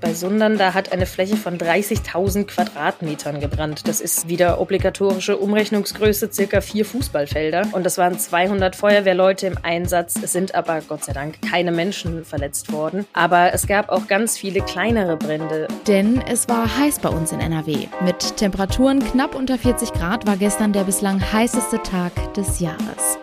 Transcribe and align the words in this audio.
Bei 0.00 0.12
Sundern, 0.12 0.58
da 0.58 0.74
hat 0.74 0.92
eine 0.92 1.06
Fläche 1.06 1.36
von 1.36 1.56
30.000 1.56 2.44
Quadratmetern 2.44 3.40
gebrannt. 3.40 3.82
Das 3.86 4.00
ist 4.00 4.28
wieder 4.28 4.60
obligatorische 4.60 5.38
Umrechnungsgröße, 5.38 6.30
circa 6.30 6.60
vier 6.60 6.84
Fußballfelder. 6.84 7.68
Und 7.72 7.84
das 7.84 7.96
waren 7.96 8.18
200 8.18 8.76
Feuerwehrleute 8.76 9.46
im 9.46 9.58
Einsatz. 9.62 10.16
Es 10.22 10.32
sind 10.32 10.54
aber 10.54 10.80
Gott 10.86 11.04
sei 11.04 11.12
Dank 11.12 11.40
keine 11.50 11.72
Menschen 11.72 12.24
verletzt 12.24 12.72
worden. 12.72 13.06
Aber 13.14 13.54
es 13.54 13.66
gab 13.66 13.88
auch 13.88 14.06
ganz 14.06 14.36
viele 14.36 14.60
kleinere 14.60 15.16
Brände. 15.16 15.66
Denn 15.86 16.22
es 16.28 16.46
war 16.48 16.78
heiß 16.78 16.98
bei 16.98 17.08
uns 17.08 17.32
in 17.32 17.40
NRW. 17.40 17.88
Mit 18.04 18.36
Temperaturen 18.36 19.00
knapp 19.00 19.34
unter 19.34 19.56
40 19.56 19.92
Grad 19.92 20.26
war 20.26 20.36
gestern 20.36 20.72
der 20.72 20.84
bislang 20.84 21.20
heißeste 21.32 21.82
Tag 21.82 22.34
des 22.34 22.60
Jahres. 22.60 23.18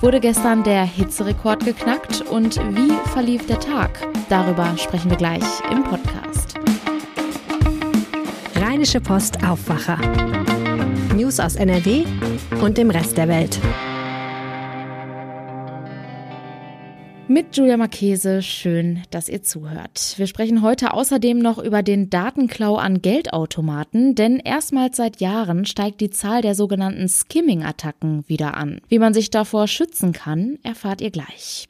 Wurde 0.00 0.20
gestern 0.20 0.62
der 0.62 0.84
Hitzerekord 0.84 1.64
geknackt 1.64 2.22
und 2.30 2.56
wie 2.76 2.92
verlief 3.12 3.46
der 3.46 3.60
Tag? 3.60 3.90
Darüber 4.28 4.76
sprechen 4.76 5.10
wir 5.10 5.16
gleich 5.16 5.44
im 5.70 5.84
Podcast. 5.84 6.15
Rheinische 8.54 9.00
Post 9.00 9.42
Aufwacher. 9.44 9.98
News 11.14 11.40
aus 11.40 11.56
NRW 11.56 12.04
und 12.62 12.78
dem 12.78 12.90
Rest 12.90 13.16
der 13.16 13.28
Welt. 13.28 13.58
Mit 17.28 17.56
Julia 17.56 17.76
Marchese, 17.76 18.40
schön, 18.40 19.02
dass 19.10 19.28
ihr 19.28 19.42
zuhört. 19.42 20.14
Wir 20.16 20.28
sprechen 20.28 20.62
heute 20.62 20.94
außerdem 20.94 21.38
noch 21.38 21.58
über 21.58 21.82
den 21.82 22.08
Datenklau 22.08 22.76
an 22.76 23.02
Geldautomaten, 23.02 24.14
denn 24.14 24.38
erstmals 24.38 24.96
seit 24.96 25.20
Jahren 25.20 25.66
steigt 25.66 26.00
die 26.00 26.10
Zahl 26.10 26.40
der 26.40 26.54
sogenannten 26.54 27.08
Skimming-Attacken 27.08 28.28
wieder 28.28 28.56
an. 28.56 28.80
Wie 28.88 29.00
man 29.00 29.12
sich 29.12 29.30
davor 29.30 29.66
schützen 29.66 30.12
kann, 30.12 30.58
erfahrt 30.62 31.00
ihr 31.00 31.10
gleich. 31.10 31.68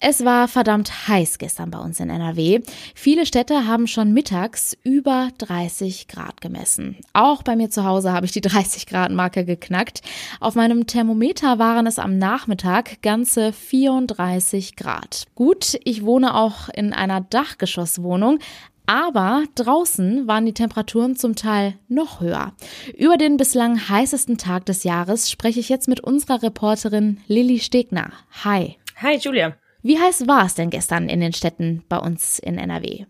Es 0.00 0.24
war 0.24 0.46
verdammt 0.46 1.08
heiß 1.08 1.38
gestern 1.38 1.72
bei 1.72 1.78
uns 1.80 1.98
in 1.98 2.08
NRW. 2.08 2.60
Viele 2.94 3.26
Städte 3.26 3.66
haben 3.66 3.88
schon 3.88 4.12
mittags 4.12 4.76
über 4.84 5.30
30 5.38 6.06
Grad 6.06 6.40
gemessen. 6.40 6.96
Auch 7.14 7.42
bei 7.42 7.56
mir 7.56 7.68
zu 7.68 7.84
Hause 7.84 8.12
habe 8.12 8.24
ich 8.24 8.30
die 8.30 8.40
30 8.42 8.86
Grad 8.86 9.10
Marke 9.10 9.44
geknackt. 9.44 10.02
Auf 10.38 10.54
meinem 10.54 10.86
Thermometer 10.86 11.58
waren 11.58 11.88
es 11.88 11.98
am 11.98 12.16
Nachmittag 12.16 13.02
ganze 13.02 13.52
34 13.52 14.76
Grad. 14.76 15.24
Gut, 15.34 15.76
ich 15.82 16.04
wohne 16.04 16.36
auch 16.36 16.68
in 16.68 16.92
einer 16.92 17.20
Dachgeschosswohnung, 17.20 18.38
aber 18.86 19.42
draußen 19.56 20.28
waren 20.28 20.46
die 20.46 20.54
Temperaturen 20.54 21.16
zum 21.16 21.34
Teil 21.34 21.74
noch 21.88 22.20
höher. 22.20 22.52
Über 22.96 23.16
den 23.16 23.36
bislang 23.36 23.88
heißesten 23.88 24.38
Tag 24.38 24.64
des 24.66 24.84
Jahres 24.84 25.28
spreche 25.28 25.58
ich 25.58 25.68
jetzt 25.68 25.88
mit 25.88 25.98
unserer 25.98 26.44
Reporterin 26.44 27.18
Lilly 27.26 27.58
Stegner. 27.58 28.12
Hi. 28.44 28.76
Hi, 29.02 29.16
Julia. 29.16 29.56
Wie 29.82 29.98
heiß 29.98 30.26
war 30.26 30.44
es 30.44 30.54
denn 30.54 30.70
gestern 30.70 31.08
in 31.08 31.20
den 31.20 31.32
Städten 31.32 31.84
bei 31.88 31.98
uns 31.98 32.38
in 32.38 32.58
NRW? 32.58 33.06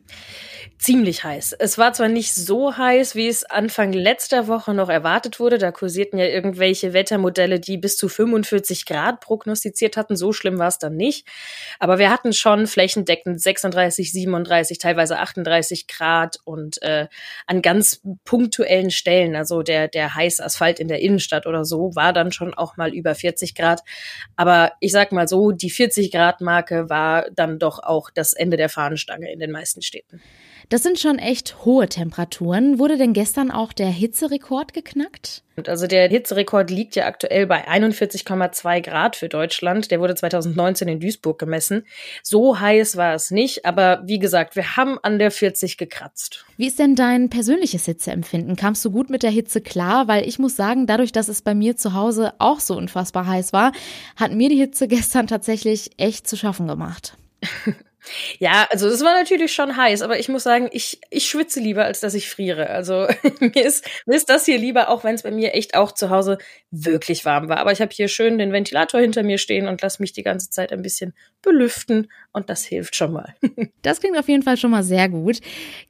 Ziemlich 0.78 1.24
heiß. 1.24 1.54
Es 1.58 1.76
war 1.76 1.92
zwar 1.92 2.08
nicht 2.08 2.32
so 2.32 2.76
heiß, 2.76 3.16
wie 3.16 3.26
es 3.26 3.44
Anfang 3.44 3.92
letzter 3.92 4.46
Woche 4.46 4.74
noch 4.74 4.88
erwartet 4.88 5.40
wurde. 5.40 5.58
Da 5.58 5.72
kursierten 5.72 6.18
ja 6.18 6.26
irgendwelche 6.26 6.92
Wettermodelle, 6.92 7.58
die 7.58 7.76
bis 7.78 7.96
zu 7.96 8.08
45 8.08 8.86
Grad 8.86 9.20
prognostiziert 9.20 9.96
hatten. 9.96 10.16
So 10.16 10.32
schlimm 10.32 10.58
war 10.58 10.68
es 10.68 10.78
dann 10.78 10.94
nicht. 10.94 11.26
Aber 11.80 11.98
wir 11.98 12.10
hatten 12.10 12.32
schon 12.32 12.68
flächendeckend 12.68 13.40
36, 13.40 14.12
37, 14.12 14.78
teilweise 14.78 15.18
38 15.18 15.88
Grad 15.88 16.38
und 16.44 16.80
äh, 16.82 17.08
an 17.46 17.60
ganz 17.60 18.00
punktuellen 18.24 18.92
Stellen, 18.92 19.34
also 19.34 19.62
der, 19.62 19.88
der 19.88 20.14
heiße 20.14 20.44
Asphalt 20.44 20.78
in 20.78 20.88
der 20.88 21.00
Innenstadt 21.00 21.46
oder 21.46 21.64
so, 21.64 21.96
war 21.96 22.12
dann 22.12 22.30
schon 22.30 22.54
auch 22.54 22.76
mal 22.76 22.94
über 22.94 23.16
40 23.16 23.56
Grad. 23.56 23.82
Aber 24.36 24.72
ich 24.78 24.92
sag 24.92 25.10
mal 25.10 25.26
so, 25.26 25.50
die 25.50 25.70
40 25.70 26.12
Grad 26.12 26.40
Marke 26.40 26.88
war 26.88 27.26
dann 27.32 27.58
doch 27.58 27.80
auch 27.80 28.10
das 28.10 28.32
Ende 28.32 28.56
der 28.56 28.68
Fahnenstange 28.68 29.32
in 29.32 29.40
den 29.40 29.50
meisten 29.50 29.82
Städten. 29.82 30.22
Das 30.70 30.82
sind 30.82 30.98
schon 30.98 31.18
echt 31.18 31.64
hohe 31.64 31.88
Temperaturen. 31.88 32.78
Wurde 32.78 32.98
denn 32.98 33.14
gestern 33.14 33.50
auch 33.50 33.72
der 33.72 33.88
Hitzerekord 33.88 34.74
geknackt? 34.74 35.42
Also 35.66 35.86
der 35.86 36.10
Hitzerekord 36.10 36.70
liegt 36.70 36.94
ja 36.94 37.06
aktuell 37.06 37.46
bei 37.46 37.66
41,2 37.66 38.82
Grad 38.82 39.16
für 39.16 39.30
Deutschland. 39.30 39.90
Der 39.90 39.98
wurde 39.98 40.14
2019 40.14 40.86
in 40.88 41.00
Duisburg 41.00 41.38
gemessen. 41.38 41.86
So 42.22 42.60
heiß 42.60 42.98
war 42.98 43.14
es 43.14 43.30
nicht, 43.30 43.64
aber 43.64 44.02
wie 44.04 44.18
gesagt, 44.18 44.56
wir 44.56 44.76
haben 44.76 44.98
an 45.02 45.18
der 45.18 45.30
40 45.30 45.78
gekratzt. 45.78 46.44
Wie 46.58 46.66
ist 46.66 46.78
denn 46.78 46.94
dein 46.94 47.30
persönliches 47.30 47.86
Hitzeempfinden? 47.86 48.54
Kamst 48.54 48.84
du 48.84 48.90
gut 48.90 49.08
mit 49.08 49.22
der 49.22 49.30
Hitze 49.30 49.62
klar? 49.62 50.06
Weil 50.06 50.28
ich 50.28 50.38
muss 50.38 50.54
sagen, 50.54 50.86
dadurch, 50.86 51.12
dass 51.12 51.28
es 51.28 51.40
bei 51.40 51.54
mir 51.54 51.76
zu 51.78 51.94
Hause 51.94 52.34
auch 52.38 52.60
so 52.60 52.76
unfassbar 52.76 53.26
heiß 53.26 53.54
war, 53.54 53.72
hat 54.16 54.32
mir 54.32 54.50
die 54.50 54.58
Hitze 54.58 54.86
gestern 54.86 55.26
tatsächlich 55.28 55.92
echt 55.96 56.28
zu 56.28 56.36
schaffen 56.36 56.68
gemacht. 56.68 57.16
Ja, 58.38 58.66
also 58.70 58.88
es 58.88 59.02
war 59.02 59.14
natürlich 59.14 59.52
schon 59.52 59.76
heiß, 59.76 60.02
aber 60.02 60.18
ich 60.18 60.28
muss 60.28 60.42
sagen, 60.42 60.68
ich, 60.72 61.00
ich 61.10 61.28
schwitze 61.28 61.60
lieber, 61.60 61.84
als 61.84 62.00
dass 62.00 62.14
ich 62.14 62.28
friere. 62.28 62.70
Also 62.70 63.06
mir 63.40 63.64
ist, 63.64 63.88
mir 64.06 64.16
ist 64.16 64.28
das 64.28 64.44
hier 64.44 64.58
lieber, 64.58 64.88
auch 64.88 65.04
wenn 65.04 65.14
es 65.14 65.22
bei 65.22 65.30
mir 65.30 65.54
echt 65.54 65.74
auch 65.74 65.92
zu 65.92 66.10
Hause 66.10 66.38
wirklich 66.70 67.24
warm 67.24 67.48
war. 67.48 67.58
Aber 67.58 67.72
ich 67.72 67.80
habe 67.80 67.92
hier 67.92 68.08
schön 68.08 68.38
den 68.38 68.52
Ventilator 68.52 69.00
hinter 69.00 69.22
mir 69.22 69.38
stehen 69.38 69.68
und 69.68 69.82
lasse 69.82 70.02
mich 70.02 70.12
die 70.12 70.22
ganze 70.22 70.50
Zeit 70.50 70.72
ein 70.72 70.82
bisschen 70.82 71.14
belüften 71.42 72.08
und 72.32 72.50
das 72.50 72.64
hilft 72.64 72.96
schon 72.96 73.12
mal. 73.12 73.34
Das 73.82 74.00
klingt 74.00 74.18
auf 74.18 74.28
jeden 74.28 74.42
Fall 74.42 74.56
schon 74.56 74.72
mal 74.72 74.82
sehr 74.82 75.08
gut. 75.08 75.40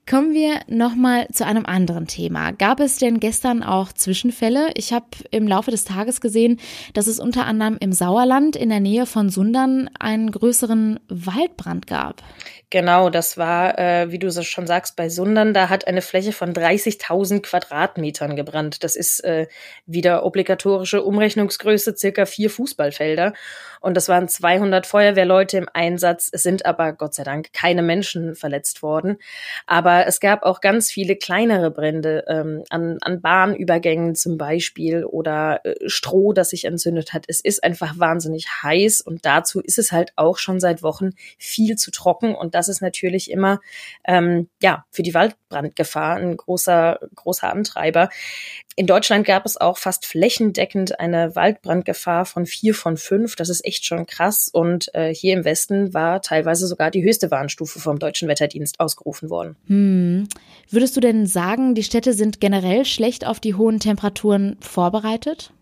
Kommen 0.08 0.32
wir 0.32 0.60
nochmal 0.68 1.26
zu 1.32 1.44
einem 1.44 1.66
anderen 1.66 2.06
Thema. 2.06 2.52
Gab 2.52 2.80
es 2.80 2.98
denn 2.98 3.18
gestern 3.18 3.62
auch 3.62 3.92
Zwischenfälle? 3.92 4.70
Ich 4.74 4.92
habe 4.92 5.06
im 5.30 5.48
Laufe 5.48 5.70
des 5.70 5.84
Tages 5.84 6.20
gesehen, 6.20 6.60
dass 6.92 7.06
es 7.06 7.18
unter 7.18 7.46
anderem 7.46 7.76
im 7.80 7.92
Sauerland 7.92 8.56
in 8.56 8.68
der 8.68 8.80
Nähe 8.80 9.06
von 9.06 9.30
Sundern 9.30 9.90
einen 9.98 10.30
größeren 10.30 11.00
Waldbrand 11.08 11.86
gab. 11.86 12.22
Genau, 12.70 13.08
das 13.08 13.38
war, 13.38 13.78
äh, 13.78 14.12
wie 14.12 14.18
du 14.18 14.30
so 14.30 14.42
schon 14.42 14.66
sagst, 14.66 14.94
bei 14.94 15.08
Sundern. 15.08 15.54
Da 15.54 15.70
hat 15.70 15.86
eine 15.86 16.02
Fläche 16.02 16.32
von 16.32 16.52
30.000 16.52 17.40
Quadratmetern 17.40 18.36
gebrannt. 18.36 18.84
Das 18.84 18.94
ist 18.94 19.24
äh, 19.24 19.46
wieder 19.86 20.24
obligatorische 20.24 21.02
Umrechnungsgröße, 21.02 21.96
circa 21.96 22.26
vier 22.26 22.50
Fußballfelder. 22.50 23.32
Und 23.80 23.96
das 23.96 24.08
waren 24.08 24.28
200 24.28 24.86
Feuerwehrleute 24.86 25.58
im 25.58 25.68
Einsatz. 25.72 26.28
Es 26.32 26.42
sind 26.42 26.66
aber 26.66 26.92
Gott 26.92 27.14
sei 27.14 27.24
Dank 27.24 27.52
keine 27.52 27.82
Menschen 27.82 28.34
verletzt 28.34 28.82
worden. 28.82 29.18
Aber 29.66 30.06
es 30.06 30.20
gab 30.20 30.42
auch 30.42 30.60
ganz 30.60 30.90
viele 30.90 31.16
kleinere 31.16 31.70
Brände 31.70 32.24
ähm, 32.28 32.64
an, 32.70 32.98
an 33.00 33.20
Bahnübergängen 33.20 34.14
zum 34.14 34.38
Beispiel 34.38 35.04
oder 35.04 35.60
äh, 35.64 35.74
Stroh, 35.86 36.32
das 36.32 36.50
sich 36.50 36.64
entzündet 36.64 37.12
hat. 37.12 37.24
Es 37.28 37.40
ist 37.40 37.62
einfach 37.64 37.98
wahnsinnig 37.98 38.46
heiß 38.62 39.00
und 39.00 39.24
dazu 39.24 39.60
ist 39.60 39.78
es 39.78 39.92
halt 39.92 40.12
auch 40.16 40.38
schon 40.38 40.60
seit 40.60 40.82
Wochen 40.82 41.10
viel 41.38 41.76
zu 41.76 41.90
trocken 41.90 42.34
und 42.34 42.54
das 42.54 42.68
ist 42.68 42.80
natürlich 42.80 43.30
immer 43.30 43.60
ähm, 44.04 44.48
ja 44.62 44.84
für 44.90 45.02
die 45.02 45.14
Waldbrandgefahr 45.14 46.16
ein 46.16 46.36
großer 46.36 46.98
großer 47.14 47.50
Antreiber. 47.50 48.08
In 48.76 48.86
Deutschland 48.86 49.26
gab 49.26 49.44
es 49.44 49.56
auch 49.56 49.76
fast 49.76 50.06
flächendeckend 50.06 51.00
eine 51.00 51.34
Waldbrandgefahr 51.34 52.24
von 52.24 52.46
vier 52.46 52.74
von 52.74 52.96
fünf. 52.96 53.34
Das 53.34 53.48
ist 53.48 53.64
echt 53.64 53.84
schon 53.84 54.06
krass. 54.06 54.48
Und 54.52 54.94
äh, 54.94 55.12
hier 55.12 55.34
im 55.34 55.44
Westen 55.44 55.94
war 55.94 56.22
teilweise 56.22 56.68
sogar 56.68 56.92
die 56.92 57.02
höchste 57.02 57.32
Warnstufe 57.32 57.80
vom 57.80 57.98
Deutschen 57.98 58.28
Wetterdienst 58.28 58.78
ausgerufen 58.78 59.30
worden. 59.30 59.56
Hm. 59.66 60.28
Würdest 60.70 60.96
du 60.96 61.00
denn 61.00 61.26
sagen, 61.26 61.74
die 61.74 61.82
Städte 61.82 62.12
sind 62.12 62.40
generell 62.40 62.84
schlecht 62.84 63.26
auf 63.26 63.40
die 63.40 63.54
hohen 63.54 63.80
Temperaturen 63.80 64.56
vorbereitet? 64.60 65.52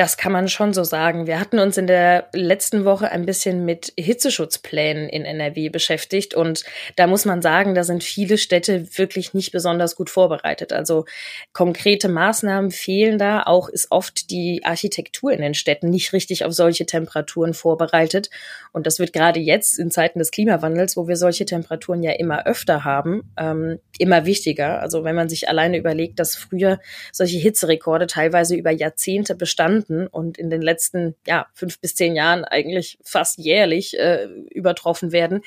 Das 0.00 0.16
kann 0.16 0.32
man 0.32 0.48
schon 0.48 0.72
so 0.72 0.82
sagen. 0.82 1.26
Wir 1.26 1.38
hatten 1.38 1.58
uns 1.58 1.76
in 1.76 1.86
der 1.86 2.30
letzten 2.32 2.86
Woche 2.86 3.10
ein 3.10 3.26
bisschen 3.26 3.66
mit 3.66 3.92
Hitzeschutzplänen 3.98 5.10
in 5.10 5.26
NRW 5.26 5.68
beschäftigt 5.68 6.32
und 6.32 6.64
da 6.96 7.06
muss 7.06 7.26
man 7.26 7.42
sagen, 7.42 7.74
da 7.74 7.84
sind 7.84 8.02
viele 8.02 8.38
Städte 8.38 8.96
wirklich 8.96 9.34
nicht 9.34 9.52
besonders 9.52 9.96
gut 9.96 10.08
vorbereitet. 10.08 10.72
Also 10.72 11.04
konkrete 11.52 12.08
Maßnahmen 12.08 12.70
fehlen 12.70 13.18
da. 13.18 13.42
Auch 13.42 13.68
ist 13.68 13.88
oft 13.90 14.30
die 14.30 14.62
Architektur 14.64 15.32
in 15.32 15.42
den 15.42 15.52
Städten 15.52 15.90
nicht 15.90 16.14
richtig 16.14 16.46
auf 16.46 16.54
solche 16.54 16.86
Temperaturen 16.86 17.52
vorbereitet. 17.52 18.30
Und 18.72 18.86
das 18.86 19.00
wird 19.00 19.12
gerade 19.12 19.38
jetzt 19.38 19.78
in 19.78 19.90
Zeiten 19.90 20.18
des 20.18 20.30
Klimawandels, 20.30 20.96
wo 20.96 21.08
wir 21.08 21.16
solche 21.16 21.44
Temperaturen 21.44 22.02
ja 22.02 22.12
immer 22.12 22.46
öfter 22.46 22.84
haben, 22.84 23.34
ähm, 23.36 23.80
immer 23.98 24.24
wichtiger. 24.24 24.80
Also 24.80 25.04
wenn 25.04 25.14
man 25.14 25.28
sich 25.28 25.50
alleine 25.50 25.76
überlegt, 25.76 26.18
dass 26.18 26.36
früher 26.36 26.80
solche 27.12 27.36
Hitzerekorde 27.36 28.06
teilweise 28.06 28.56
über 28.56 28.70
Jahrzehnte 28.70 29.34
bestanden 29.34 29.89
Konten 29.90 30.06
und 30.06 30.38
in 30.38 30.50
den 30.50 30.62
letzten 30.62 31.14
ja, 31.26 31.46
fünf 31.52 31.80
bis 31.80 31.94
zehn 31.94 32.14
Jahren 32.14 32.44
eigentlich 32.44 32.98
fast 33.02 33.38
jährlich 33.38 33.98
äh, 33.98 34.24
übertroffen 34.50 35.12
werden, 35.12 35.42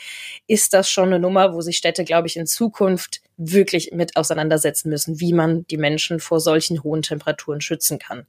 ist 0.47 0.73
das 0.73 0.89
schon 0.89 1.07
eine 1.07 1.19
Nummer, 1.19 1.53
wo 1.53 1.61
sich 1.61 1.77
Städte, 1.77 2.03
glaube 2.03 2.27
ich, 2.27 2.37
in 2.37 2.45
Zukunft 2.45 3.21
wirklich 3.37 3.91
mit 3.93 4.15
auseinandersetzen 4.15 4.89
müssen, 4.89 5.19
wie 5.19 5.33
man 5.33 5.65
die 5.67 5.77
Menschen 5.77 6.19
vor 6.19 6.39
solchen 6.39 6.83
hohen 6.83 7.01
Temperaturen 7.01 7.61
schützen 7.61 7.99
kann. 7.99 8.25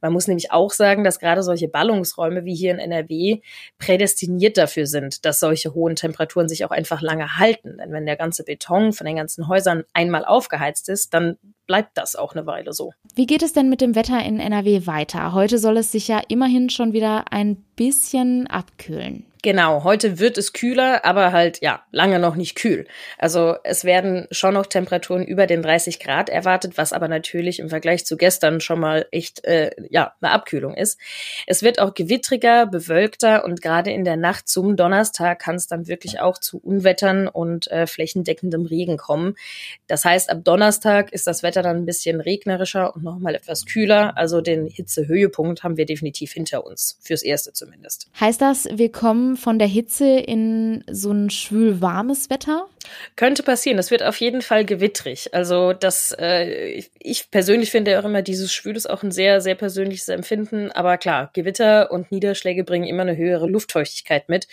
Man 0.00 0.12
muss 0.12 0.26
nämlich 0.26 0.52
auch 0.52 0.72
sagen, 0.72 1.04
dass 1.04 1.18
gerade 1.18 1.42
solche 1.42 1.68
Ballungsräume 1.68 2.44
wie 2.44 2.54
hier 2.54 2.72
in 2.72 2.78
NRW 2.78 3.40
prädestiniert 3.78 4.56
dafür 4.56 4.86
sind, 4.86 5.24
dass 5.24 5.40
solche 5.40 5.74
hohen 5.74 5.96
Temperaturen 5.96 6.48
sich 6.48 6.64
auch 6.64 6.70
einfach 6.70 7.02
lange 7.02 7.38
halten. 7.38 7.78
Denn 7.78 7.92
wenn 7.92 8.06
der 8.06 8.16
ganze 8.16 8.44
Beton 8.44 8.92
von 8.92 9.06
den 9.06 9.16
ganzen 9.16 9.48
Häusern 9.48 9.84
einmal 9.92 10.24
aufgeheizt 10.24 10.88
ist, 10.88 11.14
dann 11.14 11.36
bleibt 11.66 11.96
das 11.98 12.16
auch 12.16 12.34
eine 12.34 12.46
Weile 12.46 12.72
so. 12.72 12.92
Wie 13.14 13.26
geht 13.26 13.42
es 13.42 13.52
denn 13.52 13.68
mit 13.68 13.80
dem 13.80 13.94
Wetter 13.94 14.24
in 14.24 14.40
NRW 14.40 14.86
weiter? 14.86 15.32
Heute 15.32 15.58
soll 15.58 15.76
es 15.76 15.92
sich 15.92 16.08
ja 16.08 16.20
immerhin 16.28 16.70
schon 16.70 16.92
wieder 16.92 17.30
ein 17.30 17.56
bisschen 17.76 18.46
abkühlen. 18.46 19.27
Genau, 19.42 19.84
heute 19.84 20.18
wird 20.18 20.36
es 20.36 20.52
kühler, 20.52 21.04
aber 21.04 21.30
halt 21.32 21.60
ja, 21.60 21.82
lange 21.92 22.18
noch 22.18 22.34
nicht 22.34 22.56
kühl. 22.56 22.86
Also 23.18 23.54
es 23.62 23.84
werden 23.84 24.26
schon 24.32 24.54
noch 24.54 24.66
Temperaturen 24.66 25.24
über 25.24 25.46
den 25.46 25.62
30 25.62 26.00
Grad 26.00 26.28
erwartet, 26.28 26.76
was 26.76 26.92
aber 26.92 27.06
natürlich 27.06 27.60
im 27.60 27.68
Vergleich 27.68 28.04
zu 28.04 28.16
gestern 28.16 28.60
schon 28.60 28.80
mal 28.80 29.06
echt 29.12 29.44
äh, 29.44 29.70
ja, 29.90 30.14
eine 30.20 30.32
Abkühlung 30.32 30.74
ist. 30.74 30.98
Es 31.46 31.62
wird 31.62 31.78
auch 31.78 31.94
gewittriger, 31.94 32.66
bewölkter 32.66 33.44
und 33.44 33.62
gerade 33.62 33.92
in 33.92 34.04
der 34.04 34.16
Nacht 34.16 34.48
zum 34.48 34.76
Donnerstag 34.76 35.38
kann 35.38 35.54
es 35.54 35.68
dann 35.68 35.86
wirklich 35.86 36.18
auch 36.20 36.38
zu 36.38 36.58
Unwettern 36.58 37.28
und 37.28 37.70
äh, 37.70 37.86
flächendeckendem 37.86 38.66
Regen 38.66 38.96
kommen. 38.96 39.36
Das 39.86 40.04
heißt, 40.04 40.30
ab 40.30 40.38
Donnerstag 40.42 41.12
ist 41.12 41.28
das 41.28 41.44
Wetter 41.44 41.62
dann 41.62 41.76
ein 41.76 41.86
bisschen 41.86 42.20
regnerischer 42.20 42.94
und 42.96 43.04
nochmal 43.04 43.36
etwas 43.36 43.66
kühler. 43.66 44.16
Also 44.16 44.40
den 44.40 44.66
Hitzehöhepunkt 44.66 45.62
haben 45.62 45.76
wir 45.76 45.86
definitiv 45.86 46.32
hinter 46.32 46.66
uns, 46.66 46.98
fürs 47.00 47.22
Erste 47.22 47.52
zumindest. 47.52 48.08
Heißt 48.18 48.40
das, 48.40 48.68
wir 48.72 48.90
kommen 48.90 49.27
von 49.36 49.58
der 49.58 49.68
Hitze 49.68 50.18
in 50.18 50.84
so 50.90 51.12
ein 51.12 51.30
schwül 51.30 51.80
warmes 51.80 52.30
Wetter? 52.30 52.66
Könnte 53.16 53.42
passieren. 53.42 53.76
Das 53.76 53.90
wird 53.90 54.02
auf 54.02 54.16
jeden 54.20 54.42
Fall 54.42 54.64
gewittrig. 54.64 55.34
Also 55.34 55.72
das, 55.72 56.14
äh, 56.18 56.82
ich 56.98 57.30
persönlich 57.30 57.70
finde 57.70 57.98
auch 57.98 58.04
immer, 58.04 58.22
dieses 58.22 58.52
Schwül 58.52 58.76
ist 58.76 58.88
auch 58.88 59.02
ein 59.02 59.10
sehr, 59.10 59.40
sehr 59.40 59.54
persönliches 59.54 60.08
Empfinden. 60.08 60.70
Aber 60.72 60.96
klar, 60.98 61.30
Gewitter 61.34 61.90
und 61.90 62.10
Niederschläge 62.12 62.64
bringen 62.64 62.86
immer 62.86 63.02
eine 63.02 63.16
höhere 63.16 63.46
Luftfeuchtigkeit 63.46 64.28
mit. 64.28 64.48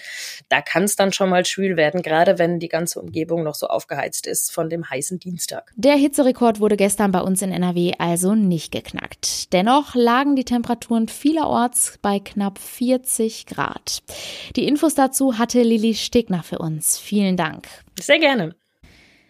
Da 0.49 0.61
kann 0.61 0.83
es 0.83 0.95
dann 0.95 1.13
schon 1.13 1.29
mal 1.29 1.45
schwül 1.45 1.77
werden, 1.77 2.01
gerade 2.01 2.39
wenn 2.39 2.59
die 2.59 2.67
ganze 2.67 2.99
Umgebung 2.99 3.43
noch 3.43 3.55
so 3.55 3.67
aufgeheizt 3.67 4.27
ist 4.27 4.51
von 4.51 4.69
dem 4.69 4.89
heißen 4.89 5.19
Dienstag. 5.19 5.71
Der 5.75 5.95
Hitzerekord 5.95 6.59
wurde 6.59 6.77
gestern 6.77 7.11
bei 7.11 7.21
uns 7.21 7.41
in 7.41 7.51
NRW 7.51 7.93
also 7.99 8.35
nicht 8.35 8.71
geknackt. 8.71 9.53
Dennoch 9.53 9.95
lagen 9.95 10.35
die 10.35 10.45
Temperaturen 10.45 11.07
vielerorts 11.07 11.99
bei 12.01 12.19
knapp 12.19 12.59
40 12.59 13.45
Grad. 13.45 14.03
Die 14.55 14.64
Infos 14.67 14.95
dazu 14.95 15.37
hatte 15.37 15.61
Lili 15.61 15.93
Stegner 15.93 16.43
für 16.43 16.59
uns. 16.59 16.97
Vielen 16.97 17.37
Dank. 17.37 17.67
Sehr 17.99 18.19
gerne. 18.19 18.55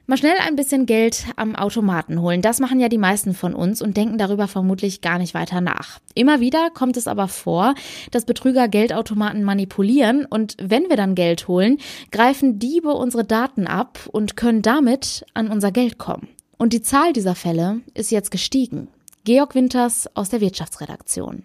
Mal 0.08 0.18
schnell 0.18 0.36
ein 0.40 0.56
bisschen 0.56 0.86
Geld 0.86 1.26
am 1.36 1.56
Automaten 1.56 2.22
holen. 2.22 2.44
Das 2.44 2.60
machen 2.60 2.80
ja 2.80 2.90
die 2.90 3.00
meisten 3.00 3.34
von 3.34 3.56
uns 3.56 3.82
und 3.82 3.98
denken 3.98 4.20
darüber 4.20 4.48
vermutlich 4.48 5.02
gar 5.02 5.18
nicht 5.18 5.34
weiter 5.34 5.62
nach. 5.62 6.00
Immer 6.14 6.40
wieder 6.40 6.70
kommt 6.70 6.96
es 6.96 7.08
aber 7.08 7.28
vor, 7.28 7.74
dass 8.12 8.26
Betrüger 8.26 8.68
Geldautomaten 8.68 9.44
manipulieren 9.44 10.26
und 10.26 10.58
wenn 10.62 10.90
wir 10.90 10.96
dann 10.96 11.16
Geld 11.16 11.48
holen, 11.48 11.80
greifen 12.12 12.60
Diebe 12.60 12.90
unsere 12.90 13.24
Daten 13.24 13.66
ab 13.66 14.08
und 14.12 14.38
können 14.38 14.62
damit 14.62 15.26
an 15.34 15.50
unser 15.50 15.72
Geld 15.72 15.98
kommen. 15.98 16.28
Und 16.58 16.74
die 16.74 16.84
Zahl 16.84 17.12
dieser 17.12 17.34
Fälle 17.34 17.82
ist 17.96 18.12
jetzt 18.12 18.30
gestiegen. 18.30 18.90
Georg 19.24 19.56
Winters 19.56 20.08
aus 20.16 20.30
der 20.30 20.40
Wirtschaftsredaktion. 20.40 21.44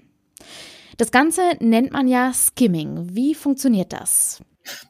Das 0.97 1.11
Ganze 1.11 1.43
nennt 1.61 1.93
man 1.93 2.09
ja 2.09 2.33
Skimming. 2.33 3.15
Wie 3.15 3.35
funktioniert 3.35 3.93
das? 3.93 4.43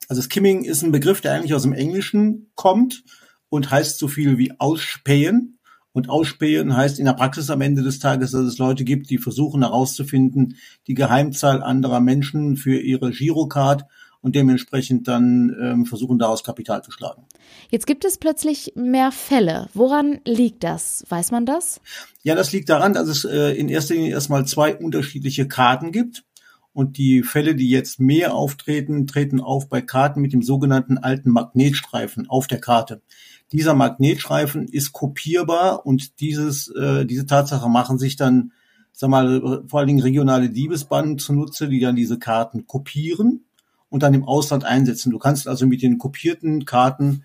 Also 0.08 0.22
Skimming 0.22 0.64
ist 0.64 0.82
ein 0.82 0.92
Begriff, 0.92 1.20
der 1.20 1.34
eigentlich 1.34 1.54
aus 1.54 1.62
dem 1.62 1.72
Englischen 1.72 2.50
kommt 2.54 3.04
und 3.48 3.70
heißt 3.70 3.98
so 3.98 4.08
viel 4.08 4.38
wie 4.38 4.52
ausspähen. 4.58 5.58
Und 5.92 6.08
ausspähen 6.08 6.76
heißt 6.76 7.00
in 7.00 7.06
der 7.06 7.14
Praxis 7.14 7.50
am 7.50 7.60
Ende 7.60 7.82
des 7.82 7.98
Tages, 7.98 8.30
dass 8.30 8.42
es 8.42 8.58
Leute 8.58 8.84
gibt, 8.84 9.10
die 9.10 9.18
versuchen 9.18 9.62
herauszufinden, 9.62 10.56
die 10.86 10.94
Geheimzahl 10.94 11.62
anderer 11.62 12.00
Menschen 12.00 12.56
für 12.56 12.78
ihre 12.78 13.10
Girocard 13.10 13.84
und 14.22 14.34
dementsprechend 14.34 15.08
dann 15.08 15.56
ähm, 15.60 15.86
versuchen, 15.86 16.18
daraus 16.18 16.44
Kapital 16.44 16.82
zu 16.82 16.90
schlagen. 16.90 17.24
Jetzt 17.70 17.86
gibt 17.86 18.04
es 18.04 18.18
plötzlich 18.18 18.72
mehr 18.76 19.12
Fälle. 19.12 19.68
Woran 19.72 20.20
liegt 20.24 20.62
das? 20.62 21.04
Weiß 21.08 21.30
man 21.30 21.46
das? 21.46 21.80
Ja, 22.22 22.34
das 22.34 22.52
liegt 22.52 22.68
daran, 22.68 22.92
dass 22.92 23.08
es 23.08 23.24
äh, 23.24 23.52
in 23.52 23.68
erster 23.68 23.94
Linie 23.94 24.10
erstmal 24.10 24.46
zwei 24.46 24.76
unterschiedliche 24.76 25.48
Karten 25.48 25.92
gibt. 25.92 26.24
Und 26.72 26.98
die 26.98 27.24
Fälle, 27.24 27.56
die 27.56 27.68
jetzt 27.68 27.98
mehr 27.98 28.34
auftreten, 28.34 29.06
treten 29.08 29.40
auf 29.40 29.68
bei 29.68 29.80
Karten 29.82 30.20
mit 30.20 30.32
dem 30.32 30.42
sogenannten 30.42 30.98
alten 30.98 31.30
Magnetstreifen 31.30 32.28
auf 32.28 32.46
der 32.46 32.60
Karte. 32.60 33.02
Dieser 33.50 33.74
Magnetstreifen 33.74 34.68
ist 34.68 34.92
kopierbar 34.92 35.84
und 35.84 36.20
dieses, 36.20 36.68
äh, 36.68 37.04
diese 37.06 37.26
Tatsache 37.26 37.68
machen 37.68 37.98
sich 37.98 38.14
dann, 38.14 38.52
sag 38.92 39.10
mal, 39.10 39.64
vor 39.66 39.80
allen 39.80 39.88
Dingen 39.88 40.00
regionale 40.00 40.50
Diebesbanden 40.50 41.18
zunutze, 41.18 41.68
die 41.68 41.80
dann 41.80 41.96
diese 41.96 42.20
Karten 42.20 42.66
kopieren 42.66 43.46
und 43.90 44.02
dann 44.02 44.14
im 44.14 44.24
Ausland 44.24 44.64
einsetzen. 44.64 45.10
Du 45.10 45.18
kannst 45.18 45.46
also 45.46 45.66
mit 45.66 45.82
den 45.82 45.98
kopierten 45.98 46.64
Karten 46.64 47.24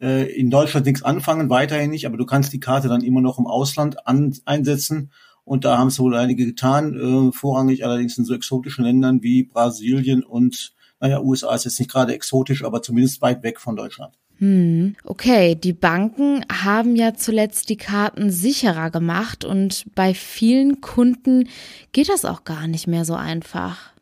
äh, 0.00 0.30
in 0.32 0.50
Deutschland 0.50 0.86
nichts 0.86 1.02
anfangen, 1.02 1.48
weiterhin 1.48 1.90
nicht, 1.90 2.06
aber 2.06 2.16
du 2.16 2.26
kannst 2.26 2.52
die 2.52 2.60
Karte 2.60 2.88
dann 2.88 3.02
immer 3.02 3.20
noch 3.20 3.38
im 3.38 3.46
Ausland 3.46 4.06
an, 4.06 4.36
einsetzen. 4.44 5.10
Und 5.44 5.64
da 5.64 5.78
haben 5.78 5.88
es 5.88 5.98
wohl 5.98 6.14
einige 6.14 6.44
getan, 6.44 6.94
äh, 6.94 7.32
vorrangig 7.32 7.84
allerdings 7.84 8.18
in 8.18 8.24
so 8.24 8.34
exotischen 8.34 8.84
Ländern 8.84 9.22
wie 9.22 9.44
Brasilien 9.44 10.22
und, 10.22 10.74
naja, 11.00 11.20
USA 11.20 11.54
ist 11.54 11.64
jetzt 11.64 11.78
nicht 11.78 11.90
gerade 11.90 12.14
exotisch, 12.14 12.64
aber 12.64 12.82
zumindest 12.82 13.22
weit 13.22 13.42
weg 13.42 13.58
von 13.60 13.74
Deutschland. 13.74 14.14
Hm, 14.38 14.96
okay, 15.04 15.54
die 15.54 15.74
Banken 15.74 16.44
haben 16.50 16.96
ja 16.96 17.14
zuletzt 17.14 17.68
die 17.68 17.76
Karten 17.76 18.30
sicherer 18.30 18.90
gemacht 18.90 19.44
und 19.44 19.84
bei 19.94 20.14
vielen 20.14 20.80
Kunden 20.80 21.48
geht 21.92 22.08
das 22.08 22.24
auch 22.24 22.44
gar 22.44 22.66
nicht 22.66 22.86
mehr 22.86 23.04
so 23.04 23.14
einfach. 23.14 23.92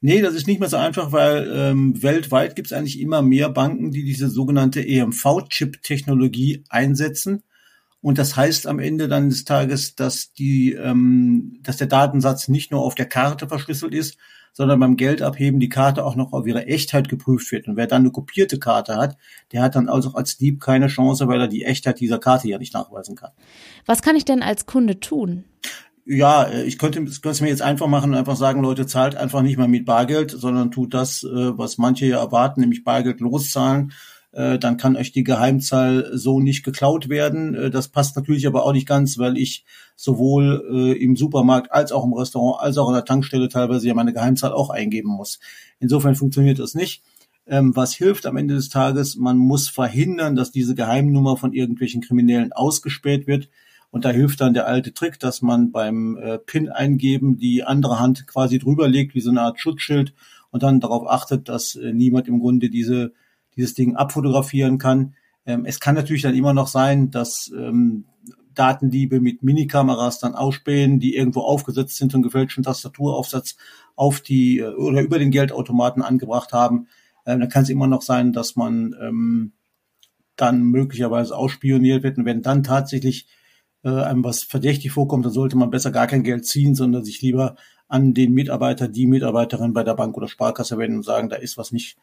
Nee, 0.00 0.20
das 0.22 0.34
ist 0.34 0.46
nicht 0.46 0.60
mehr 0.60 0.68
so 0.68 0.76
einfach, 0.76 1.12
weil 1.12 1.50
ähm, 1.54 2.02
weltweit 2.02 2.56
gibt 2.56 2.68
es 2.68 2.72
eigentlich 2.72 3.00
immer 3.00 3.22
mehr 3.22 3.48
Banken, 3.48 3.90
die 3.90 4.04
diese 4.04 4.28
sogenannte 4.28 4.86
EMV-Chip-Technologie 4.86 6.64
einsetzen. 6.68 7.42
Und 8.00 8.18
das 8.18 8.36
heißt 8.36 8.66
am 8.66 8.80
Ende 8.80 9.08
dann 9.08 9.30
des 9.30 9.44
Tages, 9.44 9.94
dass 9.94 10.32
die, 10.34 10.72
ähm, 10.72 11.58
dass 11.62 11.78
der 11.78 11.86
Datensatz 11.86 12.48
nicht 12.48 12.70
nur 12.70 12.82
auf 12.82 12.94
der 12.94 13.06
Karte 13.06 13.48
verschlüsselt 13.48 13.94
ist, 13.94 14.18
sondern 14.54 14.78
beim 14.78 14.96
Geldabheben 14.96 15.58
die 15.58 15.68
Karte 15.68 16.04
auch 16.04 16.14
noch 16.14 16.32
auf 16.32 16.46
ihre 16.46 16.66
Echtheit 16.66 17.08
geprüft 17.08 17.50
wird. 17.50 17.66
Und 17.66 17.76
wer 17.76 17.86
dann 17.86 18.02
eine 18.02 18.12
kopierte 18.12 18.58
Karte 18.58 18.96
hat, 18.96 19.16
der 19.52 19.62
hat 19.62 19.74
dann 19.74 19.88
also 19.88 20.12
als 20.12 20.36
Dieb 20.36 20.60
keine 20.60 20.86
Chance, 20.86 21.26
weil 21.28 21.40
er 21.40 21.48
die 21.48 21.64
Echtheit 21.64 21.98
dieser 21.98 22.18
Karte 22.18 22.48
ja 22.48 22.58
nicht 22.58 22.72
nachweisen 22.72 23.16
kann. 23.16 23.32
Was 23.84 24.00
kann 24.00 24.16
ich 24.16 24.24
denn 24.24 24.42
als 24.42 24.66
Kunde 24.66 25.00
tun? 25.00 25.44
Ja, 26.06 26.44
äh, 26.44 26.64
ich 26.64 26.78
könnte, 26.78 27.00
ich 27.00 27.22
könnte 27.22 27.30
es 27.30 27.40
mir 27.40 27.48
jetzt 27.48 27.62
einfach 27.62 27.86
machen 27.86 28.12
und 28.12 28.16
einfach 28.16 28.36
sagen, 28.36 28.62
Leute, 28.62 28.86
zahlt 28.86 29.16
einfach 29.16 29.42
nicht 29.42 29.56
mehr 29.56 29.68
mit 29.68 29.86
Bargeld, 29.86 30.30
sondern 30.30 30.70
tut 30.70 30.94
das, 30.94 31.22
äh, 31.22 31.58
was 31.58 31.78
manche 31.78 32.06
ja 32.06 32.18
erwarten, 32.18 32.60
nämlich 32.60 32.84
Bargeld 32.84 33.20
loszahlen. 33.20 33.92
Äh, 34.32 34.58
dann 34.58 34.76
kann 34.76 34.96
euch 34.96 35.12
die 35.12 35.24
Geheimzahl 35.24 36.10
so 36.12 36.40
nicht 36.40 36.64
geklaut 36.64 37.08
werden. 37.08 37.70
Das 37.70 37.88
passt 37.88 38.16
natürlich 38.16 38.46
aber 38.46 38.64
auch 38.64 38.72
nicht 38.72 38.88
ganz, 38.88 39.18
weil 39.18 39.38
ich 39.38 39.64
sowohl 39.96 40.96
im 40.98 41.14
Supermarkt 41.14 41.70
als 41.70 41.92
auch 41.92 42.04
im 42.04 42.14
Restaurant 42.14 42.60
als 42.60 42.76
auch 42.78 42.88
an 42.88 42.94
der 42.94 43.04
Tankstelle 43.04 43.48
teilweise 43.48 43.86
ja 43.86 43.94
meine 43.94 44.12
Geheimzahl 44.12 44.52
auch 44.52 44.70
eingeben 44.70 45.10
muss. 45.10 45.38
Insofern 45.78 46.16
funktioniert 46.16 46.58
das 46.58 46.74
nicht. 46.74 47.04
Ähm, 47.46 47.76
was 47.76 47.94
hilft 47.94 48.26
am 48.26 48.36
Ende 48.36 48.54
des 48.54 48.70
Tages? 48.70 49.16
Man 49.16 49.36
muss 49.36 49.68
verhindern, 49.68 50.34
dass 50.34 50.50
diese 50.50 50.74
Geheimnummer 50.74 51.36
von 51.36 51.52
irgendwelchen 51.52 52.00
Kriminellen 52.00 52.52
ausgespäht 52.52 53.26
wird. 53.26 53.48
Und 53.94 54.04
da 54.04 54.10
hilft 54.10 54.40
dann 54.40 54.54
der 54.54 54.66
alte 54.66 54.92
Trick, 54.92 55.20
dass 55.20 55.40
man 55.40 55.70
beim 55.70 56.16
äh, 56.16 56.38
PIN 56.38 56.68
eingeben 56.68 57.38
die 57.38 57.62
andere 57.62 58.00
Hand 58.00 58.26
quasi 58.26 58.58
drüber 58.58 58.88
legt, 58.88 59.14
wie 59.14 59.20
so 59.20 59.30
eine 59.30 59.42
Art 59.42 59.60
Schutzschild 59.60 60.14
und 60.50 60.64
dann 60.64 60.80
darauf 60.80 61.08
achtet, 61.08 61.48
dass 61.48 61.76
äh, 61.76 61.92
niemand 61.92 62.26
im 62.26 62.40
Grunde 62.40 62.70
diese, 62.70 63.12
dieses 63.54 63.74
Ding 63.74 63.94
abfotografieren 63.94 64.78
kann. 64.78 65.14
Ähm, 65.46 65.64
es 65.64 65.78
kann 65.78 65.94
natürlich 65.94 66.22
dann 66.22 66.34
immer 66.34 66.52
noch 66.52 66.66
sein, 66.66 67.12
dass 67.12 67.52
ähm, 67.56 68.06
Datendiebe 68.52 69.20
mit 69.20 69.44
Minikameras 69.44 70.18
dann 70.18 70.34
ausspähen, 70.34 70.98
die 70.98 71.14
irgendwo 71.14 71.42
aufgesetzt 71.42 71.96
sind 71.96 72.16
und 72.16 72.22
gefälschten 72.22 72.64
Tastaturaufsatz 72.64 73.54
auf 73.94 74.20
die 74.20 74.58
äh, 74.58 74.74
oder 74.74 75.02
über 75.02 75.20
den 75.20 75.30
Geldautomaten 75.30 76.02
angebracht 76.02 76.52
haben. 76.52 76.88
Ähm, 77.26 77.38
dann 77.38 77.48
kann 77.48 77.62
es 77.62 77.68
immer 77.68 77.86
noch 77.86 78.02
sein, 78.02 78.32
dass 78.32 78.56
man 78.56 78.92
ähm, 79.00 79.52
dann 80.34 80.64
möglicherweise 80.64 81.36
ausspioniert 81.36 82.02
wird 82.02 82.18
und 82.18 82.24
wenn 82.24 82.42
dann 82.42 82.64
tatsächlich 82.64 83.28
äh, 83.84 83.88
einem 83.88 84.24
was 84.24 84.42
verdächtig 84.42 84.92
vorkommt, 84.92 85.24
dann 85.24 85.32
sollte 85.32 85.56
man 85.56 85.70
besser 85.70 85.90
gar 85.90 86.06
kein 86.06 86.22
Geld 86.22 86.46
ziehen, 86.46 86.74
sondern 86.74 87.04
sich 87.04 87.22
lieber 87.22 87.56
an 87.88 88.14
den 88.14 88.32
Mitarbeiter, 88.32 88.88
die 88.88 89.06
Mitarbeiterin 89.06 89.72
bei 89.72 89.84
der 89.84 89.94
Bank 89.94 90.16
oder 90.16 90.28
Sparkasse 90.28 90.78
wenden 90.78 90.98
und 90.98 91.04
sagen, 91.04 91.28
da 91.28 91.36
ist 91.36 91.58
was 91.58 91.70
nicht 91.70 91.96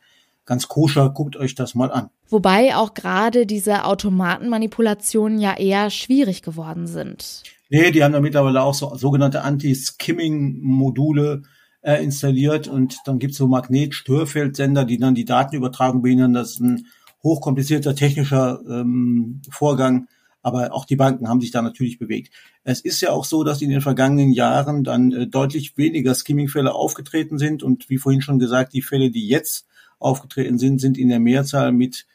ganz 0.45 0.67
koscher, 0.67 1.09
guckt 1.09 1.37
euch 1.37 1.55
das 1.55 1.75
mal 1.75 1.91
an. 1.91 2.09
Wobei 2.29 2.75
auch 2.75 2.93
gerade 2.93 3.45
diese 3.45 3.85
Automatenmanipulationen 3.85 5.39
ja 5.39 5.57
eher 5.57 5.89
schwierig 5.89 6.41
geworden 6.41 6.87
sind. 6.87 7.43
Nee, 7.69 7.91
die 7.91 8.03
haben 8.03 8.13
da 8.13 8.19
mittlerweile 8.19 8.63
auch 8.63 8.73
so 8.73 8.95
sogenannte 8.95 9.43
Anti-Skimming-Module 9.43 11.43
äh, 11.81 12.03
installiert 12.03 12.67
und 12.67 12.97
dann 13.05 13.19
gibt's 13.19 13.37
so 13.37 13.47
Magnet-Störfeldsender, 13.47 14.85
die 14.85 14.97
dann 14.97 15.15
die 15.15 15.25
Datenübertragung 15.25 16.01
behindern. 16.01 16.33
Das 16.33 16.51
ist 16.51 16.59
ein 16.59 16.87
hochkomplizierter 17.23 17.95
technischer 17.95 18.59
ähm, 18.67 19.41
Vorgang, 19.49 20.07
aber 20.41 20.73
auch 20.73 20.85
die 20.85 20.95
Banken 20.95 21.27
haben 21.27 21.41
sich 21.41 21.51
da 21.51 21.61
natürlich 21.61 21.99
bewegt. 21.99 22.33
Es 22.63 22.81
ist 22.81 23.01
ja 23.01 23.11
auch 23.11 23.25
so, 23.25 23.43
dass 23.43 23.61
in 23.61 23.69
den 23.69 23.81
vergangenen 23.81 24.31
Jahren 24.31 24.83
dann 24.83 25.11
äh, 25.11 25.27
deutlich 25.27 25.77
weniger 25.77 26.13
Skimming-Fälle 26.13 26.73
aufgetreten 26.73 27.37
sind 27.37 27.63
und 27.63 27.89
wie 27.89 27.97
vorhin 27.97 28.21
schon 28.21 28.39
gesagt, 28.39 28.73
die 28.73 28.81
Fälle, 28.81 29.11
die 29.11 29.27
jetzt 29.27 29.67
aufgetreten 29.99 30.57
sind, 30.57 30.79
sind 30.79 30.97
in 30.97 31.09
der 31.09 31.19
Mehrzahl 31.19 31.71
mit 31.71 32.05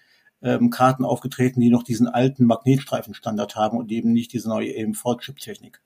ähm, 0.42 0.71
Karten 0.71 1.04
aufgetreten, 1.04 1.61
die 1.61 1.71
noch 1.71 1.83
diesen 1.83 2.09
alten 2.09 2.45
Magnetstreifenstandard 2.45 3.56
haben 3.56 3.78
und 3.78 3.90
eben 3.90 4.12
nicht 4.12 4.33
diese 4.33 4.49
neue 4.49 4.75
EMV-Chip-Technik. 4.75 5.80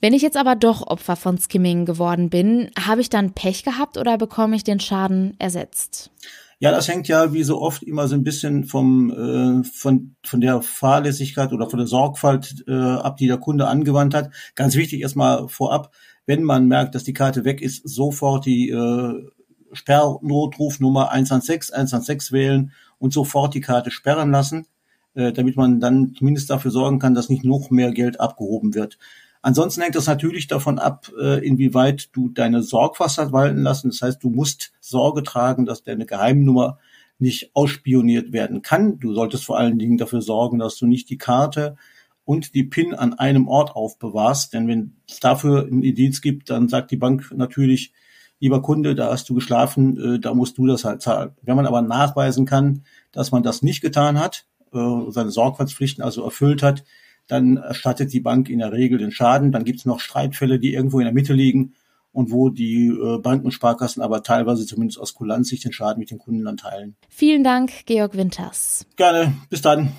Wenn 0.00 0.12
ich 0.12 0.22
jetzt 0.22 0.36
aber 0.36 0.54
doch 0.54 0.86
Opfer 0.86 1.16
von 1.16 1.38
Skimming 1.38 1.86
geworden 1.86 2.30
bin, 2.30 2.70
habe 2.78 3.00
ich 3.00 3.10
dann 3.10 3.32
Pech 3.32 3.64
gehabt 3.64 3.96
oder 3.96 4.18
bekomme 4.18 4.56
ich 4.56 4.64
den 4.64 4.80
Schaden 4.80 5.34
ersetzt? 5.38 6.10
Ja, 6.58 6.70
das 6.70 6.88
hängt 6.88 7.06
ja 7.06 7.34
wie 7.34 7.42
so 7.42 7.60
oft 7.60 7.82
immer 7.82 8.08
so 8.08 8.14
ein 8.14 8.24
bisschen 8.24 8.64
vom 8.64 9.10
äh, 9.10 9.62
von 9.64 10.16
von 10.24 10.40
der 10.40 10.62
Fahrlässigkeit 10.62 11.52
oder 11.52 11.68
von 11.68 11.78
der 11.78 11.86
Sorgfalt 11.86 12.64
äh, 12.66 12.72
ab, 12.72 13.18
die 13.18 13.26
der 13.26 13.36
Kunde 13.36 13.68
angewandt 13.68 14.14
hat. 14.14 14.30
Ganz 14.54 14.74
wichtig 14.74 15.02
erstmal 15.02 15.48
vorab, 15.48 15.92
wenn 16.24 16.42
man 16.42 16.66
merkt, 16.66 16.94
dass 16.94 17.04
die 17.04 17.12
Karte 17.12 17.44
weg 17.44 17.60
ist, 17.60 17.86
sofort 17.86 18.46
die 18.46 18.70
äh, 18.70 19.26
Sperrnotrufnummer 19.72 21.10
116 21.10 21.74
116 21.74 22.34
wählen 22.34 22.72
und 22.98 23.12
sofort 23.12 23.54
die 23.54 23.60
Karte 23.60 23.90
sperren 23.90 24.30
lassen, 24.30 24.66
äh, 25.14 25.32
damit 25.32 25.56
man 25.56 25.78
dann 25.78 26.14
zumindest 26.16 26.48
dafür 26.48 26.70
sorgen 26.70 26.98
kann, 26.98 27.14
dass 27.14 27.28
nicht 27.28 27.44
noch 27.44 27.70
mehr 27.70 27.92
Geld 27.92 28.18
abgehoben 28.18 28.74
wird. 28.74 28.96
Ansonsten 29.46 29.82
hängt 29.82 29.94
das 29.94 30.08
natürlich 30.08 30.48
davon 30.48 30.80
ab, 30.80 31.08
äh, 31.20 31.46
inwieweit 31.46 32.08
du 32.16 32.30
deine 32.30 32.64
Sorgfalt 32.64 33.16
hat 33.16 33.30
walten 33.30 33.62
lassen. 33.62 33.90
Das 33.90 34.02
heißt, 34.02 34.20
du 34.20 34.28
musst 34.28 34.72
Sorge 34.80 35.22
tragen, 35.22 35.66
dass 35.66 35.84
deine 35.84 36.04
Geheimnummer 36.04 36.80
nicht 37.20 37.52
ausspioniert 37.54 38.32
werden 38.32 38.62
kann. 38.62 38.98
Du 38.98 39.14
solltest 39.14 39.44
vor 39.44 39.56
allen 39.56 39.78
Dingen 39.78 39.98
dafür 39.98 40.20
sorgen, 40.20 40.58
dass 40.58 40.78
du 40.78 40.88
nicht 40.88 41.10
die 41.10 41.16
Karte 41.16 41.76
und 42.24 42.56
die 42.56 42.64
PIN 42.64 42.92
an 42.92 43.14
einem 43.14 43.46
Ort 43.46 43.76
aufbewahrst. 43.76 44.52
Denn 44.52 44.66
wenn 44.66 44.96
es 45.08 45.20
dafür 45.20 45.64
einen 45.64 45.84
Indiz 45.84 46.22
gibt, 46.22 46.50
dann 46.50 46.68
sagt 46.68 46.90
die 46.90 46.96
Bank 46.96 47.32
natürlich, 47.32 47.92
lieber 48.40 48.62
Kunde, 48.62 48.96
da 48.96 49.12
hast 49.12 49.28
du 49.28 49.34
geschlafen, 49.34 50.16
äh, 50.16 50.18
da 50.18 50.34
musst 50.34 50.58
du 50.58 50.66
das 50.66 50.84
halt 50.84 51.02
zahlen. 51.02 51.36
Wenn 51.42 51.54
man 51.54 51.66
aber 51.66 51.82
nachweisen 51.82 52.46
kann, 52.46 52.82
dass 53.12 53.30
man 53.30 53.44
das 53.44 53.62
nicht 53.62 53.80
getan 53.80 54.18
hat, 54.18 54.44
äh, 54.74 55.10
seine 55.10 55.30
Sorgfaltspflichten 55.30 56.02
also 56.02 56.24
erfüllt 56.24 56.64
hat, 56.64 56.82
dann 57.26 57.56
erstattet 57.56 58.12
die 58.12 58.20
Bank 58.20 58.48
in 58.48 58.60
der 58.60 58.72
Regel 58.72 58.98
den 58.98 59.12
Schaden. 59.12 59.52
Dann 59.52 59.64
gibt 59.64 59.80
es 59.80 59.86
noch 59.86 60.00
Streitfälle, 60.00 60.58
die 60.58 60.74
irgendwo 60.74 61.00
in 61.00 61.04
der 61.04 61.14
Mitte 61.14 61.32
liegen 61.32 61.74
und 62.12 62.30
wo 62.30 62.48
die 62.48 62.88
äh, 62.88 63.18
Banken 63.18 63.46
und 63.46 63.52
Sparkassen 63.52 64.02
aber 64.02 64.22
teilweise 64.22 64.64
zumindest 64.64 64.98
aus 64.98 65.14
Kulanz 65.14 65.48
sich 65.48 65.60
den 65.60 65.72
Schaden 65.72 66.00
mit 66.00 66.10
den 66.10 66.18
Kunden 66.18 66.44
dann 66.44 66.56
teilen. 66.56 66.96
Vielen 67.10 67.44
Dank, 67.44 67.84
Georg 67.84 68.16
Winters. 68.16 68.86
Gerne, 68.96 69.34
bis 69.50 69.60
dann. 69.60 69.92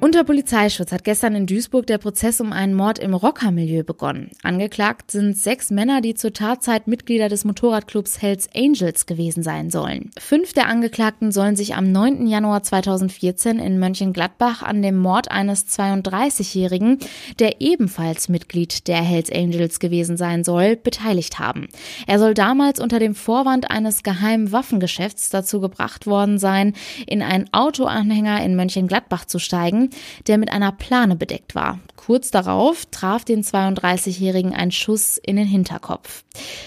Unter 0.00 0.22
Polizeischutz 0.22 0.92
hat 0.92 1.02
gestern 1.02 1.34
in 1.34 1.46
Duisburg 1.46 1.84
der 1.88 1.98
Prozess 1.98 2.40
um 2.40 2.52
einen 2.52 2.74
Mord 2.74 3.00
im 3.00 3.14
Rockermilieu 3.14 3.82
begonnen. 3.82 4.30
Angeklagt 4.44 5.10
sind 5.10 5.36
sechs 5.36 5.72
Männer, 5.72 6.00
die 6.00 6.14
zur 6.14 6.32
Tatzeit 6.32 6.86
Mitglieder 6.86 7.28
des 7.28 7.44
Motorradclubs 7.44 8.22
Hells 8.22 8.48
Angels 8.54 9.06
gewesen 9.06 9.42
sein 9.42 9.70
sollen. 9.70 10.12
Fünf 10.16 10.52
der 10.52 10.68
Angeklagten 10.68 11.32
sollen 11.32 11.56
sich 11.56 11.74
am 11.74 11.90
9. 11.90 12.28
Januar 12.28 12.62
2014 12.62 13.58
in 13.58 13.80
Mönchengladbach 13.80 14.62
an 14.62 14.82
dem 14.82 14.96
Mord 14.96 15.32
eines 15.32 15.66
32-Jährigen, 15.66 16.98
der 17.40 17.60
ebenfalls 17.60 18.28
Mitglied 18.28 18.86
der 18.86 19.02
Hells 19.02 19.32
Angels 19.32 19.80
gewesen 19.80 20.16
sein 20.16 20.44
soll, 20.44 20.76
beteiligt 20.76 21.40
haben. 21.40 21.66
Er 22.06 22.20
soll 22.20 22.34
damals 22.34 22.78
unter 22.78 23.00
dem 23.00 23.16
Vorwand 23.16 23.72
eines 23.72 24.04
geheimen 24.04 24.52
Waffengeschäfts 24.52 25.28
dazu 25.30 25.60
gebracht 25.60 26.06
worden 26.06 26.38
sein, 26.38 26.74
in 27.08 27.20
einen 27.20 27.52
Autoanhänger 27.52 28.44
in 28.44 28.54
Mönchengladbach 28.54 29.24
zu 29.24 29.40
steigen 29.40 29.88
der 30.26 30.38
mit 30.38 30.50
einer 30.50 30.72
Plane 30.72 31.16
bedeckt 31.16 31.54
war. 31.54 31.80
Kurz 31.96 32.30
darauf 32.30 32.86
traf 32.86 33.24
den 33.24 33.42
32-Jährigen 33.42 34.54
ein 34.54 34.70
Schuss 34.70 35.18
in 35.18 35.36
den 35.36 35.46
Hinterkopf. 35.46 36.24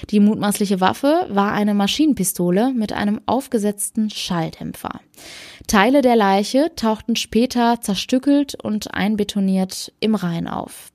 Die 0.10 0.20
mutmaßliche 0.20 0.80
Waffe 0.80 1.26
war 1.30 1.52
eine 1.52 1.74
Maschinenpistole 1.74 2.74
mit 2.74 2.94
einem 2.94 3.22
aufgesetzten 3.26 4.10
Schalldämpfer. 4.10 5.00
Teile 5.68 6.02
der 6.02 6.16
Leiche 6.16 6.72
tauchten 6.76 7.16
später 7.16 7.80
zerstückelt 7.82 8.56
und 8.56 8.94
einbetoniert 8.94 9.94
im 10.00 10.16
Rhein 10.16 10.48
auf. 10.48 10.91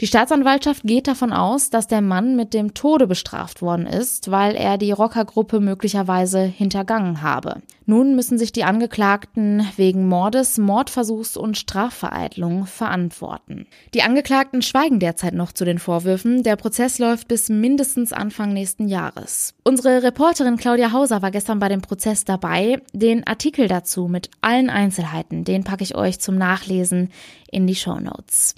Die 0.00 0.08
Staatsanwaltschaft 0.08 0.82
geht 0.82 1.06
davon 1.06 1.32
aus, 1.32 1.70
dass 1.70 1.86
der 1.86 2.00
Mann 2.00 2.34
mit 2.34 2.52
dem 2.52 2.74
Tode 2.74 3.06
bestraft 3.06 3.62
worden 3.62 3.86
ist, 3.86 4.30
weil 4.30 4.56
er 4.56 4.76
die 4.76 4.90
Rockergruppe 4.90 5.60
möglicherweise 5.60 6.40
hintergangen 6.42 7.22
habe. 7.22 7.62
Nun 7.86 8.16
müssen 8.16 8.38
sich 8.38 8.50
die 8.50 8.64
Angeklagten 8.64 9.64
wegen 9.76 10.08
Mordes, 10.08 10.58
Mordversuchs 10.58 11.36
und 11.36 11.58
Strafvereitlung 11.58 12.66
verantworten. 12.66 13.66
Die 13.92 14.02
Angeklagten 14.02 14.62
schweigen 14.62 14.98
derzeit 14.98 15.34
noch 15.34 15.52
zu 15.52 15.64
den 15.64 15.78
Vorwürfen. 15.78 16.42
Der 16.42 16.56
Prozess 16.56 16.98
läuft 16.98 17.28
bis 17.28 17.48
mindestens 17.48 18.12
Anfang 18.12 18.52
nächsten 18.52 18.88
Jahres. 18.88 19.54
Unsere 19.62 20.02
Reporterin 20.02 20.56
Claudia 20.56 20.92
Hauser 20.92 21.22
war 21.22 21.30
gestern 21.30 21.60
bei 21.60 21.68
dem 21.68 21.82
Prozess 21.82 22.24
dabei. 22.24 22.82
Den 22.92 23.26
Artikel 23.26 23.68
dazu 23.68 24.08
mit 24.08 24.30
allen 24.40 24.70
Einzelheiten, 24.70 25.44
den 25.44 25.62
packe 25.62 25.84
ich 25.84 25.94
euch 25.94 26.18
zum 26.18 26.36
Nachlesen 26.36 27.10
in 27.50 27.66
die 27.66 27.76
Show 27.76 28.00
Notes. 28.00 28.54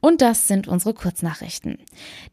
Und 0.00 0.20
das 0.20 0.46
sind 0.46 0.68
unsere 0.68 0.94
Kurznachrichten. 0.94 1.78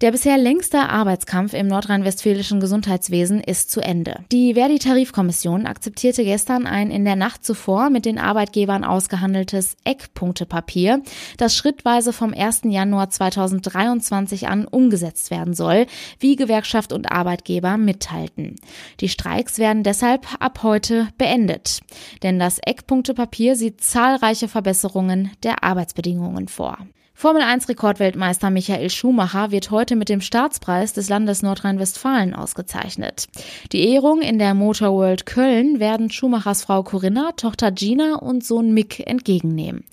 Der 0.01 0.11
bisher 0.11 0.37
längste 0.37 0.87
Arbeitskampf 0.89 1.53
im 1.53 1.67
nordrhein-westfälischen 1.67 2.59
Gesundheitswesen 2.59 3.41
ist 3.41 3.71
zu 3.71 3.81
Ende. 3.81 4.23
Die 4.31 4.53
Verdi-Tarifkommission 4.53 5.65
akzeptierte 5.65 6.23
gestern 6.23 6.67
ein 6.67 6.91
in 6.91 7.05
der 7.05 7.15
Nacht 7.15 7.43
zuvor 7.43 7.89
mit 7.89 8.05
den 8.05 8.19
Arbeitgebern 8.19 8.83
ausgehandeltes 8.83 9.77
Eckpunktepapier, 9.83 11.01
das 11.37 11.55
schrittweise 11.55 12.13
vom 12.13 12.33
1. 12.35 12.61
Januar 12.65 13.09
2023 13.09 14.47
an 14.47 14.67
umgesetzt 14.67 15.31
werden 15.31 15.55
soll, 15.55 15.87
wie 16.19 16.35
Gewerkschaft 16.35 16.93
und 16.93 17.11
Arbeitgeber 17.11 17.77
mitteilten. 17.77 18.57
Die 18.99 19.09
Streiks 19.09 19.57
werden 19.57 19.81
deshalb 19.81 20.27
ab 20.39 20.61
heute 20.61 21.07
beendet. 21.17 21.81
Denn 22.21 22.37
das 22.37 22.59
Eckpunktepapier 22.59 23.55
sieht 23.55 23.81
zahlreiche 23.81 24.47
Verbesserungen 24.47 25.31
der 25.43 25.63
Arbeitsbedingungen 25.63 26.47
vor. 26.47 26.77
Formel 27.17 27.43
1 27.43 27.69
Rekordweltmeister 27.69 28.49
Michael 28.49 28.89
Schumacher 28.89 29.49
wird 29.49 29.71
heute 29.71 29.95
mit 29.95 30.09
dem 30.09 30.19
Staatspreis 30.19 30.91
des 30.91 31.07
Landes 31.07 31.43
Nordrhein-Westfalen 31.43 32.35
ausgezeichnet. 32.35 33.27
Die 33.71 33.87
Ehrung 33.93 34.21
in 34.21 34.37
der 34.37 34.53
Motor 34.53 34.91
World 34.91 35.25
Köln 35.25 35.79
werden 35.79 36.11
Schumachers 36.11 36.63
Frau 36.63 36.83
Corinna, 36.83 37.31
Tochter 37.37 37.71
Gina 37.71 38.15
und 38.15 38.43
Sohn 38.43 38.73
Mick 38.73 38.99
entgegennehmen. 39.07 39.85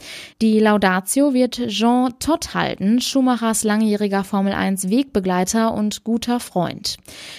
Die 0.43 0.59
Laudatio 0.59 1.33
wird 1.33 1.69
Jean 1.69 2.12
Todt 2.19 2.55
halten, 2.55 3.00
Schumachers 3.00 3.62
langjähriger 3.62 4.25
Formel 4.25 4.52
1 4.52 4.91
Wegbegleiter 4.91 5.75
und 5.75 6.02
guter 6.02 6.41
Freund. 6.41 6.97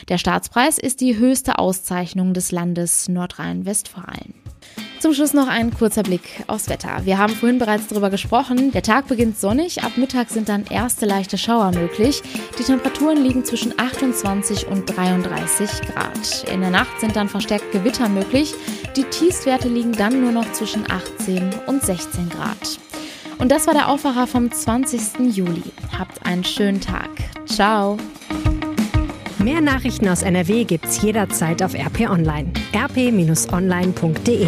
Der 0.08 0.18
Staatspreis 0.18 0.78
ist 0.78 1.02
die 1.02 1.18
höchste 1.18 1.60
Auszeichnung 1.60 2.34
des 2.34 2.54
Landes 2.54 3.10
Nordrhein-Westfalen. 3.10 4.43
Zum 5.04 5.14
Schluss 5.14 5.34
noch 5.34 5.50
ein 5.50 5.74
kurzer 5.74 6.02
Blick 6.02 6.46
aufs 6.48 6.70
Wetter. 6.70 7.02
Wir 7.04 7.18
haben 7.18 7.34
vorhin 7.34 7.60
bereits 7.60 7.88
darüber 7.88 8.10
gesprochen. 8.10 8.72
Der 8.72 8.84
Tag 8.84 9.10
beginnt 9.10 9.38
sonnig, 9.38 9.84
ab 9.84 9.98
Mittag 9.98 10.30
sind 10.30 10.48
dann 10.48 10.64
erste 10.70 11.06
leichte 11.06 11.38
Schauer 11.38 11.74
möglich. 11.74 12.22
Die 12.58 12.64
Temperaturen 12.64 13.22
liegen 13.22 13.44
zwischen 13.44 13.78
28 13.78 14.66
und 14.68 14.86
33 14.86 15.70
Grad. 15.82 16.46
In 16.50 16.62
der 16.62 16.70
Nacht 16.70 17.02
sind 17.02 17.18
dann 17.18 17.28
verstärkt 17.28 17.74
Gewitter 17.74 18.08
möglich. 18.08 18.54
Die 18.96 19.04
Tiefstwerte 19.04 19.68
liegen 19.68 19.92
dann 19.92 20.22
nur 20.22 20.32
noch 20.32 20.50
zwischen 20.54 20.90
18 20.90 21.50
und 21.68 21.84
16 21.84 22.30
Grad. 22.30 22.80
Und 23.40 23.52
das 23.52 23.68
war 23.68 23.74
der 23.74 23.90
Aufwacher 23.90 24.26
vom 24.26 24.50
20. 24.50 25.36
Juli. 25.36 25.64
Habt 26.00 26.26
einen 26.26 26.46
schönen 26.46 26.80
Tag. 26.80 27.10
Ciao. 27.46 27.98
Mehr 29.40 29.60
Nachrichten 29.60 30.08
aus 30.08 30.22
NRW 30.22 30.64
gibt's 30.64 31.02
jederzeit 31.02 31.62
auf 31.62 31.74
RP 31.74 32.10
Online. 32.10 32.54
rp-online.de 32.74 34.48